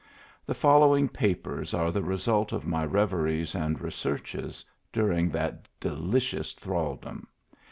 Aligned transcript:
The 0.47 0.55
following 0.55 1.07
papers 1.09 1.75
are 1.75 1.91
the 1.91 2.01
re 2.01 2.17
sult 2.17 2.51
of 2.53 2.65
my 2.65 2.83
reveries 2.83 3.53
and 3.53 3.79
researches, 3.79 4.65
during 4.91 5.29
that 5.29 5.67
de 5.79 5.93
licious 5.93 6.53
thraldom. 6.53 7.27